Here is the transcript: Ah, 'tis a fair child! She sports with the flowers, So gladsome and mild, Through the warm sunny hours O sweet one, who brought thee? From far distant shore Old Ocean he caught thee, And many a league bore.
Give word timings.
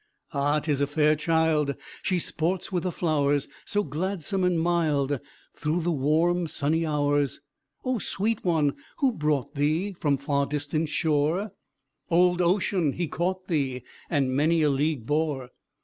Ah, 0.33 0.59
'tis 0.59 0.81
a 0.81 0.87
fair 0.87 1.15
child! 1.15 1.75
She 2.01 2.17
sports 2.17 2.71
with 2.71 2.81
the 2.81 2.91
flowers, 2.91 3.47
So 3.65 3.83
gladsome 3.83 4.43
and 4.43 4.59
mild, 4.59 5.19
Through 5.55 5.81
the 5.81 5.91
warm 5.91 6.47
sunny 6.47 6.87
hours 6.87 7.39
O 7.85 7.99
sweet 7.99 8.43
one, 8.43 8.73
who 8.97 9.11
brought 9.11 9.53
thee? 9.53 9.93
From 9.93 10.17
far 10.17 10.47
distant 10.47 10.89
shore 10.89 11.51
Old 12.09 12.41
Ocean 12.41 12.93
he 12.93 13.07
caught 13.07 13.47
thee, 13.47 13.83
And 14.09 14.35
many 14.35 14.63
a 14.63 14.71
league 14.71 15.05
bore. 15.05 15.51